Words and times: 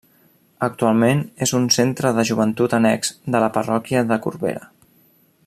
Actualment 0.67 1.19
és 1.47 1.53
un 1.59 1.67
centre 1.75 2.13
de 2.21 2.25
joventut 2.31 2.75
annex 2.79 3.13
de 3.37 3.43
la 3.45 3.51
Parròquia 3.59 4.03
de 4.15 4.19
Corbera. 4.27 4.67